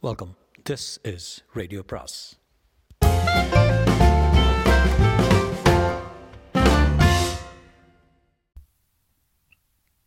Welcome 0.00 0.36
this 0.70 1.14
is 1.14 1.44
radio 1.52 1.82
பிராஸ் 1.82 2.38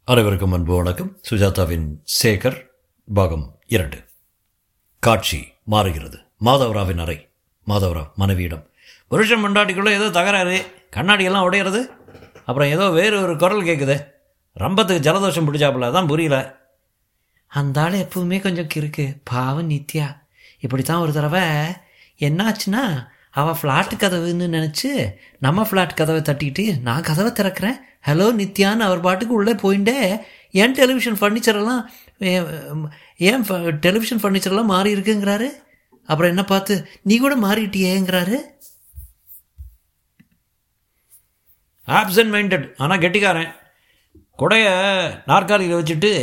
அனைவருக்கும் 0.03 0.51
அன்பு 0.51 0.75
வணக்கம். 0.75 1.19
சுஜாதாவின் 1.29 1.87
சேகர் 2.23 2.65
பாகம் 3.13 3.59
இரண்டு. 3.67 4.03
காட்சி 4.99 5.53
மாறுகிறது. 5.63 6.19
மாதவராவின் 6.45 7.01
அறை. 7.01 7.29
மாதவராவ் 7.67 8.13
மனைவியிடம். 8.15 8.69
புருஷன் 9.07 9.45
மண்டாட்டிக்குள்ளே 9.45 9.91
ஏதோ 9.91 10.09
தகராறு. 10.09 10.65
கண்ணாடியெல்லாம் 10.95 11.51
உடையிறது. 11.51 11.85
அப்புறம் 12.45 12.69
ஏதோ 12.69 12.89
வேறு 12.89 13.21
ஒரு 13.21 13.37
குரல் 13.37 13.63
கேட்குது 13.63 14.07
ரம்பத்துக்கு 14.59 14.99
ஜலதோஷம் 14.99 15.45
பிடிச்சாப்புல. 15.45 15.91
அதான் 15.91 16.07
புரியல. 16.07 16.59
அந்த 17.59 17.77
ஆள் 17.83 17.95
எப்பவுமே 18.03 18.37
கொஞ்சம் 18.43 18.69
கிறுக்கு. 18.73 19.05
பாவம் 19.31 19.69
நித்யா. 19.69 20.07
இப்படி 20.65 20.83
தான் 20.83 21.01
ஒரு 21.03 21.11
தடவை 21.17 21.45
என்னாச்சுன்னா 22.27 22.83
அவள் 23.39 23.57
ஃப்ளாட் 23.59 23.93
கதவுன்னு 24.01 24.45
நினச்சி 24.55 24.89
நம்ம 25.45 25.65
ஃப்ளாட் 25.69 25.97
கதவை 25.99 26.21
தட்டிக்கிட்டு 26.29 26.63
நான் 26.87 27.07
கதவை 27.09 27.31
திறக்கிறேன். 27.39 27.77
ஹலோ 28.07 28.27
நித்யான்னு 28.41 28.85
அவர் 28.87 29.03
பாட்டுக்கு 29.05 29.33
உள்ளே 29.39 29.53
போயிட்டே 29.63 29.97
ஏன் 30.61 30.75
டெலிவிஷன் 30.79 31.17
ஃபர்னிச்சரெல்லாம் 31.19 31.81
ஏன் 33.29 33.43
டெலிவிஷன் 33.85 34.21
ஃபர்னிச்சர்லாம் 34.23 34.71
மாறி 34.73 34.95
இருக்குங்கிறாரு? 34.95 35.49
அப்புறம் 36.09 36.31
என்ன 36.33 36.43
பார்த்து 36.51 36.75
நீ 37.09 37.15
கூட 37.17 37.35
மாறிட்டியேங்கிறாரு? 37.47 38.37
ஆப்சன்ட் 41.87 42.33
மைண்டட் 42.35 42.65
ஆனால் 42.83 43.01
கெட்டிக்காரன். 43.03 43.51
குடைய 44.39 44.65
நாற்காலியில் 45.29 45.77
வச்சுட்டு 45.79 46.13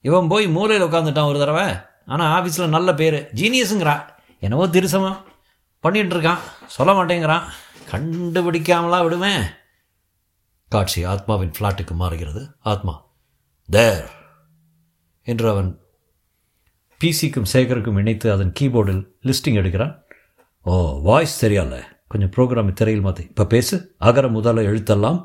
இவன் 0.00 0.28
போய் 0.28 0.46
மூலையில் 0.48 0.86
உட்காந்துட்டான் 0.88 1.30
ஒரு 1.30 1.38
தடவை. 1.38 1.66
ஆனால் 2.06 2.30
ஆஃபீஸில் 2.36 2.74
நல்ல 2.76 2.94
பேர். 2.94 3.18
ஜீனியஸுங்கிறா. 3.34 3.96
என்னவோ 4.40 4.66
திருசமா 4.66 5.12
பண்ணிட்டு 5.80 6.14
இருக்கான் 6.16 6.44
சொல்ல 6.66 6.92
மாட்டேங்கிறான். 6.92 7.46
கண்டுபிடிக்காமலாம் 7.90 9.02
விடுவேன். 9.02 9.44
காட்சி 10.68 11.04
ஆத்மாவின் 11.04 11.52
ஃப்ளாட்டுக்கு 11.58 11.94
மாறுகிறது. 12.02 12.42
ஆத்மா 12.60 12.94
தேர் 13.68 14.08
என்று 15.22 15.46
அவன் 15.50 15.70
பிசிக்கும் 17.00 17.50
சேகருக்கும் 17.52 17.98
இணைத்து 17.98 18.32
அதன் 18.32 18.52
கீபோர்டில் 18.60 19.02
லிஸ்டிங் 19.22 19.58
எடுக்கிறான். 19.60 19.94
ஓ 20.62 21.00
வாய்ஸ் 21.02 21.44
சரியால 21.44 21.82
கொஞ்சம் 22.08 22.32
ப்ரோக்ராம் 22.36 22.72
திரையில் 22.72 23.02
மாற்றி 23.02 23.24
இப்போ 23.24 23.44
பேசு. 23.44 23.94
அகர 23.98 24.28
முதல 24.28 24.62
எழுத்தெல்லாம். 24.62 25.18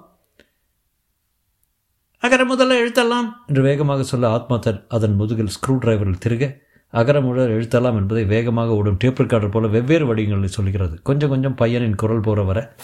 அகர 2.23 2.41
முதல்ல 2.49 2.75
எழுத்தலாம் 2.81 3.29
என்று 3.47 3.61
வேகமாக 3.61 4.03
சொல்ல 4.03 4.29
ஆத்மா 4.29 4.73
அதன் 4.87 5.15
முதுகில் 5.15 5.49
ஸ்க்ரூ 5.55 5.73
டிரைவரில் 5.77 6.21
திருக 6.25 6.61
அகர 6.89 7.21
முதல் 7.21 7.49
எழுத்தலாம் 7.49 7.95
என்பதை 7.95 8.25
வேகமாக 8.25 8.73
ஓடும் 8.73 8.97
டேப் 8.97 9.21
ரெக்கார்டர் 9.21 9.51
போல 9.51 9.67
வெவ்வேறு 9.67 10.05
வடிவங்களில் 10.05 10.47
சொல்கிறது 10.47 11.01
கொஞ்சம் 11.01 11.29
கொஞ்சம் 11.29 11.55
பையனின் 11.55 11.95
குரல் 11.95 12.19
போற 12.19 12.43
வர. 12.43 12.77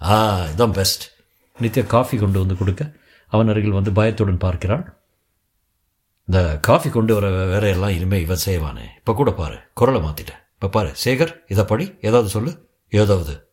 ஆ 0.00 0.44
இதான் 0.44 0.72
பெஸ்ட் 0.72 1.04
நித்யா 1.60 1.86
காஃபி 1.86 2.18
கொண்டு 2.18 2.38
வந்து 2.38 2.56
கொடுக்க. 2.56 2.96
அவன் 3.26 3.48
அருகில் 3.48 3.70
வந்து 3.70 3.92
பயத்துடன் 3.92 4.36
பார்க்கிறான் 4.36 4.98
இந்த 6.24 6.58
காஃபி 6.60 6.90
கொண்டு 6.90 7.14
வர 7.14 7.28
வேறையெல்லாம் 7.28 7.88
இனிமேல் 7.88 8.20
இவன் 8.20 8.44
செய்வானே. 8.46 8.86
இப்போ 8.96 9.14
கூட 9.14 9.32
பாரு 9.32 9.58
குரலை 9.74 10.00
மாற்றிட்டேன் 10.00 10.40
இப்போ 10.52 10.68
பாரு 10.68 10.92
சேகர் 11.04 11.34
இதை 11.48 11.64
படி 11.64 11.94
ஏதாவது 12.00 12.28
சொல்லு. 12.28 12.68
ஏதாவது. 12.88 13.52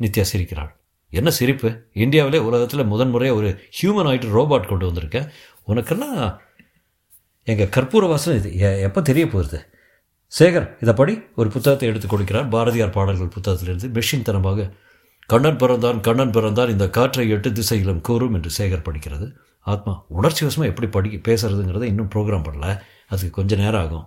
நித்யா 0.00 0.24
சிரிக்கிறாள். 0.32 0.77
என்ன 1.10 1.30
சிரிப்பு? 1.30 1.68
இந்தியாவிலே 2.04 2.38
உலகத்தில் 2.48 2.90
முதன்முறையாக 2.92 3.38
ஒரு 3.40 3.50
ஹியூமன் 3.78 4.08
ஆயிட்டு 4.10 4.34
ரோபாட் 4.36 4.70
கொண்டு 4.70 4.86
வந்திருக்கேன். 4.88 5.28
உனக்கெல்லாம் 5.70 6.18
எங்கள் 7.52 7.72
கற்பூர 7.76 8.06
வாசனை 8.08 8.34
இது. 8.40 8.50
எப்போ 8.86 9.00
தெரிய 9.10 9.26
போகிறது 9.26 9.58
சேகர் 10.32 10.66
இதை 10.82 10.92
படி 10.94 11.14
ஒரு 11.40 11.48
புத்தகத்தை 11.54 11.86
எடுத்து 11.88 12.08
கொடுக்கிறார். 12.08 12.48
பாரதியார் 12.54 12.96
பாடல்கள் 12.96 13.34
புத்தகத்திலிருந்து 13.36 13.88
மெஷின் 13.96 14.26
தனமாக 14.28 14.66
கண்ணன் 15.32 15.58
பிறந்தான் 15.62 15.98
கண்ணன் 16.00 16.34
பிறந்தான் 16.36 16.72
இந்த 16.74 16.86
காற்றை 16.96 17.24
எட்டு 17.36 17.48
திசையிலும் 17.52 18.02
கூறும் 18.08 18.34
என்று 18.36 18.50
சேகர் 18.58 18.84
படிக்கிறது. 18.88 19.26
ஆத்மா 19.66 19.92
உணர்ச்சி 20.18 20.42
வசமாக 20.46 20.70
எப்படி 20.72 20.88
படி 20.88 21.08
பேசுறதுங்கிறத 21.28 21.88
இன்னும் 21.92 22.10
ப்ரோக்ராம் 22.14 22.46
பண்ணல. 22.46 22.68
அதுக்கு 23.12 23.34
கொஞ்சம் 23.38 23.58
நேரம் 23.58 23.82
ஆகும். 23.84 24.06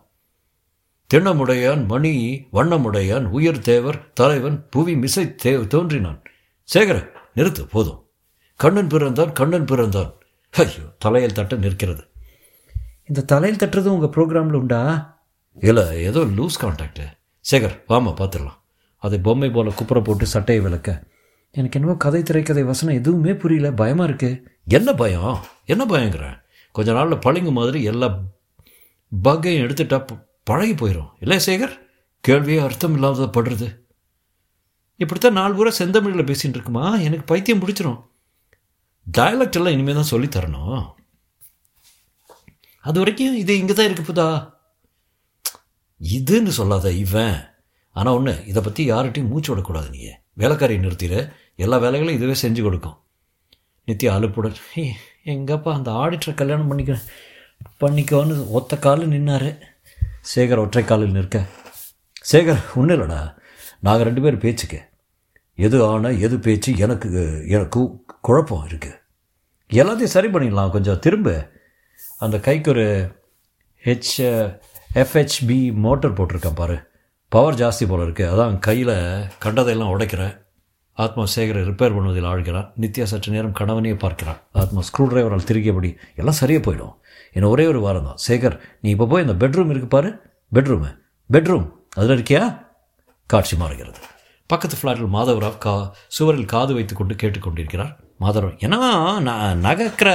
திண்ணமுடையான் 1.09 1.83
மணி 1.85 2.13
வண்ணமுடையான் 2.57 3.25
உயிர் 3.37 3.65
தேவர் 3.69 3.99
தலைவன் 4.19 4.57
புவி 4.69 4.93
மிசை 4.95 5.25
தே 5.43 5.51
தோன்றினான். 5.73 6.19
சேகர 6.69 6.97
நிறுத்து 7.35 7.63
போதும். 7.65 7.99
கண்ணன் 8.55 8.87
பிறந்தான் 8.87 9.31
கண்ணன் 9.39 9.65
பிறந்தான். 9.65 10.11
ஐயோ 10.53 10.83
தலையில் 10.97 11.37
தட்ட 11.37 11.55
நிற்கிறது. 11.55 12.03
இந்த 13.09 13.25
தலையில் 13.31 13.59
தட்டுறது 13.61 13.89
உங்கள் 13.95 14.13
ப்ரோக்ராமில் 14.15 14.59
உண்டா? 14.61 14.81
இல்லை 15.57 15.85
ஏதோ 16.03 16.21
லூஸ் 16.37 16.59
கான்டாக்டு 16.61 17.05
சேகர் 17.45 17.75
வாமா 17.89 18.11
பார்த்துடலாம் 18.19 18.59
அதை 18.97 19.17
பொம்மை 19.19 19.49
போல 19.49 19.69
குப்புற 19.69 19.99
போட்டு 20.01 20.25
சட்டையை 20.25 20.63
விளக்க. 20.63 20.89
எனக்கு 21.51 21.77
என்னவோ 21.79 21.95
கதை 21.97 22.23
திரைக்கதை 22.23 22.63
வசனம் 22.63 22.97
எதுவுமே 22.99 23.33
புரியல. 23.33 23.71
பயமாக 23.71 24.09
இருக்குது 24.09 24.41
என்ன 24.77 24.89
பயம்? 24.93 25.37
என்ன 25.65 25.83
பயங்கிறேன் 25.85 26.37
கொஞ்ச 26.75 26.89
நாளில் 26.93 27.23
பளிங்கு 27.25 27.51
மாதிரி 27.51 27.79
எல்லா 27.83 28.07
பக்கையும் 29.11 29.63
எடுத்துட்டா 29.65 29.97
பழகி 30.49 30.75
போயிடும் 30.81 31.09
இல்லை 31.19 31.37
சேகர்? 31.47 31.73
கேள்வியே 32.27 32.59
அர்த்தம் 32.67 32.93
இல்லாத 32.93 33.29
படுறது? 33.37 33.67
இப்படித்தான் 35.01 35.37
நாலு 35.39 35.53
பூரா 35.55 35.71
செந்தமிழில் 35.77 36.29
பேசிட்டு 36.29 36.55
இருக்குமா? 36.57 36.97
எனக்கு 36.97 37.25
பைத்தியம் 37.31 37.61
பிடிச்சிரும். 37.61 37.99
டயலக்ட் 39.17 39.57
எல்லாம் 39.59 39.73
இனிமேல் 39.75 39.99
தான் 39.99 40.11
சொல்லித் 40.13 40.35
தரணும். 40.35 40.83
அது 42.79 42.99
வரைக்கும் 42.99 43.35
இது 43.35 43.57
இங்கே 43.57 43.73
தான் 43.73 43.87
இருக்கு 43.89 44.13
புதா. 44.13 44.27
இதுன்னு 46.01 46.51
சொல்லாத 46.59 46.91
இவன். 46.91 47.37
ஆனால் 47.91 48.13
ஒன்று 48.13 48.43
இதை 48.45 48.61
பற்றி 48.63 48.91
யார்கிட்டையும் 48.91 49.27
மூச்சு 49.27 49.51
விடக்கூடாது 49.51 49.89
நீ 49.89 50.01
வேலைக்காரியை 50.37 50.81
நிறுத்திட 50.83 51.15
எல்லா 51.55 51.77
வேலைகளும் 51.79 52.17
இதுவே 52.17 52.35
செஞ்சு 52.41 52.61
கொடுக்கும். 52.63 52.97
நித்யா 53.87 54.11
அலுப்புடன் 54.17 54.55
எங்கப்பா 55.25 55.73
அந்த 55.73 55.91
ஆடிட்டரை 55.91 56.33
கல்யாணம் 56.33 56.67
பண்ணிக்க 56.67 57.01
பண்ணிக்கோன்னு 57.79 58.49
ஒத்த 58.49 58.77
காலில் 58.77 59.13
நின்னார். 59.15 59.49
சேகர் 60.35 60.63
ஒற்றை 60.65 60.83
காலில் 60.83 61.17
நிற்க 61.17 61.45
சேகர் 62.31 62.63
ஒன்றும் 62.75 62.95
இல்லைடா. 62.97 63.19
நாங்கள் 63.79 64.07
ரெண்டு 64.07 64.21
பேர் 64.21 64.43
பேச்சுக்கு. 64.45 64.79
எது 65.65 65.77
ஆன 65.91 66.11
எது 66.25 66.35
பேச்சு 66.45 66.71
எனக்கு 66.85 67.09
எனக்கு 67.57 67.81
குழப்பம் 68.27 68.65
இருக்குது 68.69 68.99
எல்லாத்தையும் 69.79 70.15
சரி 70.15 70.29
பண்ணிடலாம் 70.33 70.73
கொஞ்சம். 70.75 71.01
திரும்ப 71.05 71.29
அந்த 72.25 72.37
கைக்கு 72.47 72.69
ஒரு 72.73 72.85
ஹெச் 73.85 74.13
எஃப்ஹெச்பி 75.01 75.59
மோட்டர் 75.85 76.15
போட்டிருக்கேன் 76.17 76.59
பாரு. 76.61 76.77
பவர் 77.31 77.59
ஜாஸ்தி 77.61 77.85
போல் 77.89 78.05
இருக்குது 78.05 78.31
அதான் 78.33 78.55
கையில் 78.67 78.95
கண்டதையெல்லாம் 79.43 79.91
உடைக்கிறேன். 79.95 80.33
ஆத்மா 81.03 81.23
சேகரை 81.33 81.61
ரிப்பேர் 81.67 81.95
பண்ணுவதில் 81.95 82.29
ஆழ்கிறான். 82.31 82.67
நித்யா 82.83 83.05
சற்று 83.11 83.29
நேரம் 83.35 83.57
கணவனையே 83.59 83.95
பார்க்கிறான். 84.03 84.39
ஆத்மா 84.61 84.81
ஸ்க்ரூ 84.87 85.05
டிரைவரால் 85.11 85.47
திருக்கியபடி 85.49 85.91
எல்லாம் 86.21 86.39
சரியாக 86.41 86.63
போயிடும். 86.65 86.95
என்ன 87.35 87.49
ஒரே 87.53 87.65
ஒரு 87.71 87.81
வாரம் 87.85 88.07
தான். 88.09 88.19
சேகர் 88.27 88.57
நீ 88.81 88.89
இப்போ 88.95 89.07
போய் 89.11 89.25
இந்த 89.27 89.35
பெட்ரூம் 89.43 89.71
இருக்கு 89.73 89.89
பாரு. 89.95 90.11
பெட்ரூமு 90.55 90.89
பெட்ரூம் 91.35 91.67
அதில் 91.97 92.15
இருக்கியா? 92.17 92.43
காட்சி 93.29 93.57
மாறுகிறது. 93.61 94.01
பக்கத்து 94.51 94.77
ஃப்ளாட்டில் 94.79 95.13
மாதவராவ் 95.15 95.63
கா 95.65 95.73
சுவரில் 96.17 96.51
காது 96.53 96.73
வைத்து 96.77 96.95
கொண்டு 96.95 97.15
கேட்டுக்கொண்டிருக்கிறார் 97.21 97.93
மாதவராவ் 98.23 98.61
என்னவா 98.65 98.91
நான் 99.27 99.63
நகைக்கிற 99.67 100.11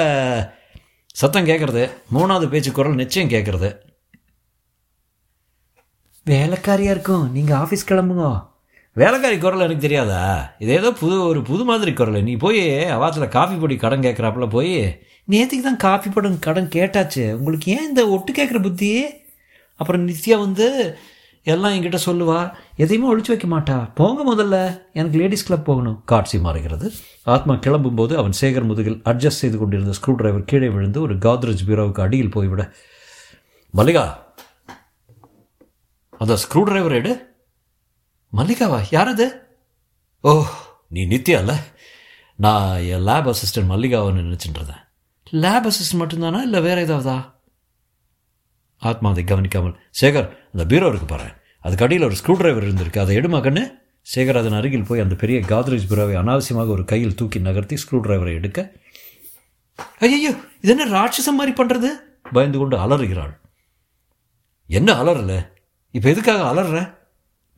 சத்தம் 1.21 1.49
கேட்குறது 1.51 1.83
மூணாவது 2.15 2.47
பேச்சு 2.53 2.71
குரல் 2.79 3.01
நிச்சயம் 3.03 3.33
கேட்குறது 3.35 3.71
வேலைக்காரியாக 6.27 6.95
இருக்கும். 6.95 7.27
நீங்கள் 7.35 7.57
ஆஃபீஸ் 7.57 7.89
கிளம்புங்க. 7.89 8.29
வேலைக்காரி 9.01 9.37
குரல் 9.39 9.65
எனக்கு 9.65 9.85
தெரியாதா? 9.85 10.23
இது 10.63 10.71
ஏதோ 10.79 10.89
புது 11.01 11.17
ஒரு 11.31 11.41
புது 11.49 11.63
மாதிரி 11.71 11.93
குரல். 11.93 12.19
நீ 12.29 12.35
போய் 12.45 12.63
அவாத்தில் 12.95 13.35
காஃபி 13.37 13.57
பொடி 13.63 13.77
கடன் 13.83 14.05
கேட்குறாப்புல 14.07 14.47
போய். 14.55 14.75
நேற்றுக்கு 15.33 15.67
தான் 15.67 15.83
காப்பி 15.85 16.11
படம் 16.11 16.39
கடன் 16.47 16.73
கேட்டாச்சு. 16.77 17.25
உங்களுக்கு 17.39 17.69
ஏன் 17.75 17.89
இந்த 17.89 18.03
ஒட்டு 18.15 18.33
கேட்குற 18.39 18.61
புத்தி? 18.63 18.93
அப்புறம் 19.81 20.05
நித்யா 20.09 20.37
வந்து 20.39 20.67
எல்லாம் 21.47 21.73
என்கிட்ட 21.73 21.99
சொல்லுவா 22.07 22.53
எதையுமே 22.77 23.15
ஒழிச்சு 23.15 23.37
வைக்க 23.37 23.47
மாட்டா. 23.47 23.91
போங்க 23.95 24.35
முதல்ல. 24.35 24.83
எனக்கு 24.93 25.19
லேடிஸ் 25.19 25.45
கிளப் 25.45 25.65
போகணும். 25.65 26.03
காட்சி 26.05 26.39
மாறுகிறது. 26.39 26.93
ஆத்மா 27.25 27.55
கிளம்பும்போது 27.55 28.15
அவன் 28.15 28.33
சேகர் 28.41 28.65
முதுகில் 28.65 29.01
அட்ஜஸ்ட் 29.05 29.41
செய்து 29.43 29.59
கொண்டிருந்த 29.59 29.91
ஸ்க்ரூ 29.91 30.15
டிரைவர் 30.15 30.45
கீழே 30.45 30.69
விழுந்து 30.69 31.01
ஒரு 31.01 31.15
காத்ரேஜ் 31.15 31.59
பீரோவுக்கு 31.67 32.01
அடியில் 32.01 32.31
போய்விட. 32.31 32.73
மல்லிகா! 33.71 34.35
அந்த 36.19 36.35
ஸ்க்ரூ 36.35 36.63
டிரைவர் 36.65 36.93
எடு. 36.93 37.35
மல்லிகாவா? 38.37 38.83
யார் 38.91 39.09
அது 39.09 39.43
ஓ 40.23 40.45
நீ 40.89 41.03
நித்யா 41.03 41.39
இல்ல 41.39 41.57
நான் 42.37 42.79
என் 42.79 43.03
லேப் 43.03 43.29
அசிஸ்டன்ட் 43.29 43.71
மல்லிகாவன்னு 43.71 44.23
நினச்சிட்டு 44.25 44.55
இருந்தேன். 44.55 44.83
லேப் 45.31 45.67
அசிஸ்டன்ட் 45.67 45.99
மட்டும்தானா? 45.99 46.43
இல்லை 46.43 46.61
வேறு 46.61 46.87
ஏதாவதா? 46.87 47.35
ஆத்மா 48.91 49.11
அதை 49.15 49.25
கவனிக்காமல். 49.33 49.75
சேகர் 50.01 50.29
அந்த 50.53 50.65
பீரோ 50.73 50.89
இருக்கு 50.93 51.09
பாரு. 51.13 51.29
அதுக்கு 51.67 51.85
அடியில் 51.87 52.09
ஒரு 52.09 52.17
ஸ்க்ரூ 52.21 52.35
டிரைவர் 52.41 52.67
இருந்திருக்கு. 52.69 53.03
அதை 53.05 53.13
எடுமா 53.21 53.39
கண்ணு? 53.47 53.65
சேகர் 54.07 54.39
அதன் 54.41 54.57
அருகில் 54.59 54.89
போய் 54.89 55.05
அந்த 55.05 55.15
பெரிய 55.23 55.39
காத்ரேஜ் 55.53 55.87
பீரோவை 55.93 56.15
அனாவசியமாக 56.23 56.71
ஒரு 56.77 56.85
கையில் 56.93 57.17
தூக்கி 57.21 57.39
நகர்த்தி 57.47 57.77
ஸ்க்ரூ 57.83 57.99
டிரைவரை 58.05 58.35
எடுக்க. 58.41 58.61
ஐயோ 60.07 60.31
இது 60.65 60.71
என்ன 60.75 60.85
ராட்சசம் 60.97 61.39
மாதிரி 61.39 61.55
பண்ணுறது 61.61 61.89
பயந்து 62.37 62.59
கொண்டு 62.61 62.77
அலறுகிறாள். 62.85 63.35
என்ன 64.79 64.91
அலறல? 65.01 65.33
இப்போ 65.97 66.09
எதுக்காக 66.13 66.45
அலறேன் 66.53 66.89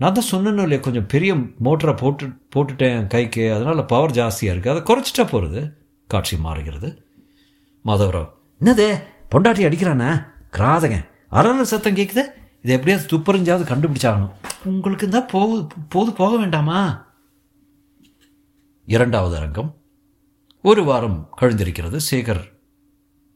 நான் 0.00 0.16
தான் 0.16 0.30
சொன்னேன்னு 0.32 0.64
இல்லையா 0.66 0.82
கொஞ்சம் 0.86 1.06
பெரிய 1.12 1.30
மோட்டரை 1.66 1.94
போட்டு 2.02 2.24
போட்டுட்டேன் 2.54 3.06
கைக்கு. 3.14 3.44
அதனால் 3.56 3.88
பவர் 3.92 4.16
ஜாஸ்தியாக 4.18 4.54
இருக்குது 4.54 4.72
அதை 4.74 4.82
குறைச்சிட்டா 4.90 5.24
போகிறது 5.32 5.60
காட்சி 6.12 6.36
மாறுகிறது. 6.46 6.88
மாதவராவ் 7.84 8.28
என்னது? 8.60 8.86
பொண்டாட்டி 9.32 9.66
அடிக்கிறானே? 9.68 10.10
கிராதங்க 10.56 10.98
அரண 11.28 11.64
சத்தம் 11.64 11.94
கேட்குது 11.94 12.22
இது 12.62 12.72
எப்படியாவது 12.76 13.08
துப்பறிஞ்சாவது 13.10 13.64
கண்டுபிடிச்சாகணும். 13.70 14.32
உங்களுக்கு 14.64 15.08
தான் 15.08 15.26
போகுது 15.26 15.66
போது 15.88 16.12
போக 16.12 16.36
வேண்டாமா? 16.36 17.06
இரண்டாவது 18.86 19.36
அரங்கம். 19.36 19.76
ஒரு 20.62 20.84
வாரம் 20.84 21.28
கழிந்திருக்கிறது 21.40 21.98
சேகர். 22.10 22.56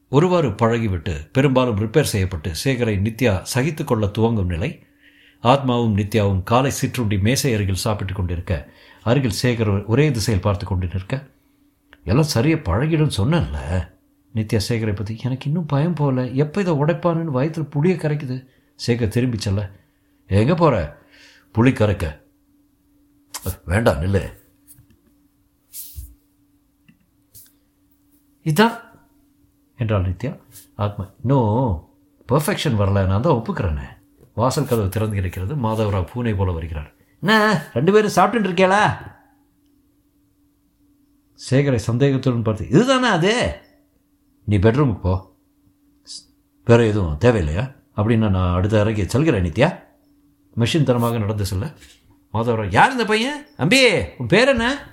ஒருவாறு 0.09 0.49
பழகிவிட்டு 0.50 1.29
பெரும்பாலும் 1.33 1.81
ரிப்பேர் 1.81 2.12
செய்யப்பட்டு 2.12 2.50
சேகரை 2.65 2.97
நித்யா 2.99 3.43
சகித்து 3.55 3.85
கொள்ள 3.85 4.06
துவங்கும் 4.06 4.47
நிலை. 4.47 4.83
ஆத்மாவும் 5.43 5.97
நித்யாவும் 6.00 6.43
காலை 6.43 6.71
சிற்றுண்டி 6.71 7.19
மேசை 7.19 7.55
அருகில் 7.55 7.85
சாப்பிட்டு 7.87 8.15
கொண்டிருக்க 8.15 8.73
அருகில் 9.03 9.41
சேகர் 9.43 9.87
ஒரே 9.87 10.11
திசையில் 10.11 10.43
பார்த்து 10.43 10.67
கொண்டு 10.67 10.87
நிற்க. 10.87 11.29
எல்லாம் 12.05 12.33
சரியாக 12.35 12.62
பழகிடும் 12.62 13.17
சொன்னேன்ல. 13.17 13.92
நித்யா 14.37 14.61
சேகரை 14.69 14.94
பற்றி 14.96 15.14
எனக்கு 15.26 15.46
இன்னும் 15.50 15.70
பயம் 15.73 15.96
போகல 16.00 16.25
எப்போ 16.43 16.61
இதை 16.64 16.75
உடைப்பானுன்னு 16.82 17.37
வயத்தில் 17.38 17.73
புளியை 17.75 17.96
கரைக்குது. 18.02 18.37
சேகர் 18.87 19.14
திரும்பி 19.17 19.38
செல்ல 19.46 19.62
எங்கே 20.40 20.55
போகிற 20.62 20.76
புளி 21.55 21.73
கரைக்க. 21.79 22.06
வேண்டாம் 23.70 24.00
நில்லு. 24.02 24.23
இதான் 28.50 28.76
என்றாள் 29.79 30.06
நித்யா. 30.08 30.32
ஆத்மா 30.84 31.05
இன்னும் 31.23 31.50
பர்ஃபெக்ஷன் 32.32 32.79
வரல. 32.82 33.05
நான் 33.11 33.25
தான் 33.26 33.38
ஒப்புக்கிறேனே. 33.38 33.87
வாசல் 34.40 34.69
கதவு 34.70 34.88
திறந்து 34.94 35.17
இருக்கிறது 35.23 35.55
மாதவராவ் 35.64 36.11
பூனை 36.12 36.34
போல 36.34 36.52
வருகிறார். 36.58 36.90
என்ன 37.23 37.34
ரெண்டு 37.75 37.90
பேரும் 37.94 38.17
சாப்பிட்டு 38.19 38.49
இருக்கேளா 38.49 38.81
சேகரை 41.40 41.81
சந்தேகத்துடன் 41.88 42.46
பார்த்து 42.46 42.73
இதுதானே 42.75 43.08
அது? 43.19 43.34
நீ 44.44 44.56
பெட்ரூமுக்கு 44.56 45.00
போ. 45.00 45.35
வேறு 46.65 46.87
எதுவும் 46.87 47.19
தேவையில்லையா? 47.21 47.75
அப்படின்னு 47.97 48.31
நான் 48.31 48.55
அடுத்த 48.55 48.81
அறைக்கு 48.81 49.09
செல்கிறேன் 49.09 49.44
நித்யா. 49.44 49.79
மிஷின் 50.56 50.83
தரமாக 50.83 51.19
நடந்து 51.19 51.47
செல்ல. 51.47 51.73
மாதவராவ் 52.33 52.73
யார் 52.73 52.91
இந்த 52.91 53.05
பையன்? 53.05 53.47
அம்பியே 53.59 54.09
உன் 54.19 54.27
பேர் 54.27 54.49
என்ன? 54.49 54.91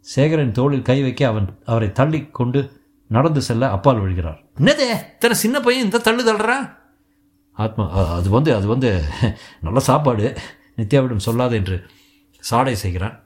சேகரின் 0.00 0.52
தோளில் 0.52 0.82
கை 0.82 1.02
வைக்க 1.02 1.26
அவன் 1.26 1.58
அவரை 1.64 1.92
தள்ளி 1.92 2.26
கொண்டு 2.26 2.80
நடந்து 3.08 3.42
செல்ல 3.42 3.70
அப்பால் 3.70 4.00
விழுகிறார். 4.00 4.38
என்னதே? 4.56 4.88
இத்தனை 4.88 5.36
சின்ன 5.36 5.60
பையன் 5.60 5.84
இந்த 5.84 5.98
தள்ளு 5.98 6.32
தள்ளுறா? 6.32 6.76
ஆத்மா 7.52 8.14
அது 8.14 8.30
வந்து 8.30 8.54
அது 8.54 8.66
வந்து 8.66 9.04
நல்ல 9.60 9.80
சாப்பாடு. 9.80 10.38
நித்யாவிடம் 10.76 11.20
சொல்லாது 11.24 11.52
என்று 11.52 11.86
சாடை 12.38 12.74
செய்கிறான். 12.74 13.24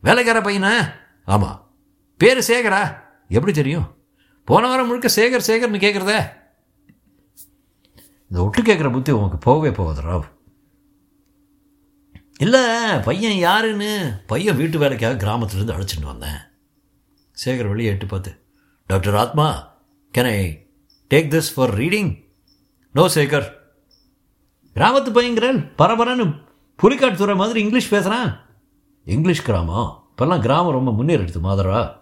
வேலைக்கார 0.00 0.40
பையனா? 0.40 0.92
ஆமாம் 1.24 1.70
பேர் 2.16 2.38
சேகரா? 2.38 2.96
எப்படி 3.28 3.52
தெரியும்? 3.52 4.01
போன 4.44 4.68
வாரம் 4.68 4.86
முழுக்க 4.86 5.08
சேகர் 5.16 5.48
சேகர்னு 5.48 5.84
கேட்குறதே 5.84 6.20
இந்த 8.28 8.44
ஒட்டு 8.44 8.62
கேட்குற 8.62 8.92
புத்தி 8.92 9.12
உனக்கு 9.12 9.38
போகவே 9.38 9.70
போகுது 9.70 10.00
ராவ் 10.00 10.24
இல்லை 12.36 12.62
பையன் 13.00 13.36
யாருன்னு 13.36 13.90
பையன் 14.26 14.56
வீட்டு 14.56 14.78
வேலைக்காக 14.78 15.26
கிராமத்துலேருந்து 15.26 15.74
அழைச்சிட்டு 15.74 16.10
வந்தேன். 16.12 16.40
சேகர் 17.44 17.68
வெளியே 17.68 17.90
எட்டு 17.90 18.06
பார்த்து 18.06 18.30
doctor 18.86 19.14
Atma 19.14 19.46
can 20.14 20.30
I 20.30 20.68
take 21.14 21.30
this 21.34 21.52
for 21.54 21.74
reading 21.78 22.10
no 22.90 23.04
Sekar. 23.14 23.48
கிராமத்து 24.76 25.10
பையங்கிறேன் 25.16 25.60
பரபரன்னு 25.78 26.26
புலிக்காட்டு 26.82 27.14
துறை 27.14 27.34
மாதிரி 27.34 27.60
இங்கிலீஷ் 27.60 27.90
பேசுகிறான் 27.90 28.30
இங்கிலீஷ் 29.04 29.42
கிராமம்? 29.42 29.90
இப்போல்லாம் 30.10 30.40
கிராமம் 30.40 30.76
ரொம்ப 30.78 30.90
முன்னேறிடுது 30.98 31.40
மாதரா. 31.48 32.01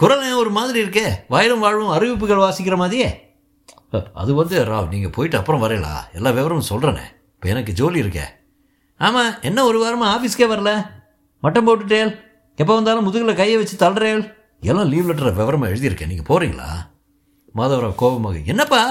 குரல் 0.00 0.24
ஏன் 0.26 0.40
ஒரு 0.40 0.50
மாதிரி 0.56 0.78
இருக்கே? 0.84 1.06
வயலும் 1.34 1.62
வாழும் 1.64 1.94
அறிவிப்புகள் 1.94 2.42
வாசிக்கிற 2.44 2.76
மாதிரியே? 2.82 3.08
அது 4.20 4.30
வந்து 4.40 4.56
ராவ் 4.70 4.92
நீங்கள் 4.94 5.12
போயிட்டு 5.16 5.36
அப்புறம் 5.38 5.62
வரையலா? 5.62 5.94
எல்லா 6.16 6.30
விவரமும் 6.38 6.68
சொல்கிறேனே 6.70 7.04
இப்போ 7.34 7.48
எனக்கு 7.52 7.72
ஜோலி 7.78 7.98
இருக்கே. 8.04 8.26
ஆமாம் 9.06 9.32
என்ன 9.48 9.64
ஒரு 9.70 9.78
வாரமாக 9.84 10.12
ஆஃபீஸ்க்கே 10.14 10.46
வரல? 10.52 10.72
மட்டம் 11.44 11.66
போட்டுட்டேல். 11.68 12.12
எப்போ 12.62 12.72
வந்தாலும் 12.78 13.06
முதுகில் 13.06 13.40
கையை 13.40 13.56
வச்சு 13.60 13.76
தள்ளுறேள் 13.82 14.22
எல்லாம் 14.70 14.90
லீவ் 14.92 15.08
லெட்டரை 15.08 15.32
விவரமாக 15.40 15.72
எழுதியிருக்கேன் 15.72 16.10
நீங்கள் 16.12 16.28
போகிறீங்களா 16.30 16.68
மாதவராவ் 17.58 18.00
கோபமாக 18.02 18.40
என்னப்பா? 18.52 18.82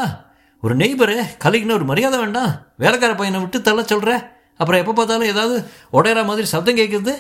ஒரு 0.64 0.74
நெய்பரு 0.82 1.18
கலைக்குன்னு 1.44 1.78
ஒரு 1.80 1.88
மரியாதை 1.92 2.18
வேண்டாம். 2.24 2.54
வேலைக்கார 2.84 3.14
பையனை 3.22 3.40
விட்டு 3.42 3.58
தள்ள 3.70 3.82
சொல்கிற 3.94 4.12
அப்புறம் 4.60 4.82
எப்போ 4.82 4.94
பார்த்தாலும் 5.00 5.32
ஏதாவது 5.34 5.56
உடையிற 5.98 6.20
மாதிரி 6.30 6.48
சத்தம் 6.54 6.80
கேட்குது 6.82 7.16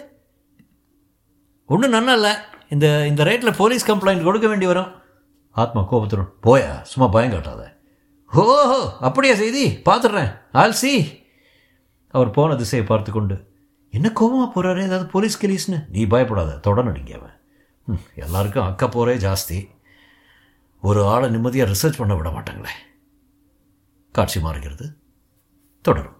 ஒன்றும் 1.69 1.95
நல்லா 1.97 2.13
இல்லை. 2.19 2.35
இந்த 2.71 2.85
இந்த 3.07 3.23
ரேட்டில் 3.23 3.57
போலீஸ் 3.57 3.89
கம்ப்ளைண்ட் 3.89 4.23
கொடுக்க 4.23 4.47
வேண்டி 4.47 4.65
வரும். 4.65 4.89
ஆத்மா 5.55 5.81
கோபத்துடன் 5.81 6.31
போயா 6.45 6.71
சும்மா 6.83 7.07
பயம் 7.07 7.33
காட்டாத. 7.33 7.61
ஓஹோ 8.31 8.79
அப்படியா 8.99 9.35
செய்தி? 9.35 9.63
பார்த்துடுறேன் 9.85 10.31
ஆல் 10.51 10.79
சி 10.81 10.91
அவர் 12.13 12.29
போன 12.31 12.55
திசையை 12.55 12.85
பார்த்து 12.85 13.11
கொண்டு 13.11 13.35
என்ன 13.93 14.07
கோபமாக 14.11 14.49
போகிறாரு 14.53 14.81
ஏதாவது 14.83 15.05
போலீஸ் 15.05 15.41
கிலீஸ்னு 15.41 15.77
நீ 15.89 16.01
பயப்படாத 16.05 16.57
தொட 16.57 16.81
நடிங்க 16.81 17.13
அவன். 17.19 17.35
ம், 17.87 18.01
எல்லாருக்கும் 18.15 18.63
அக்கா 18.63 18.87
போரே 18.87 19.15
ஜாஸ்தி. 19.17 19.57
ஒரு 20.83 21.03
ஆளை 21.03 21.29
நிம்மதியாக 21.29 21.71
ரிசர்ச் 21.71 21.99
பண்ண 21.99 22.15
விட 22.15 22.29
மாட்டாங்களே. 22.29 22.73
காட்சி 24.15 24.39
மாறுகிறது. 24.39 24.85
தொடரும். 25.85 26.16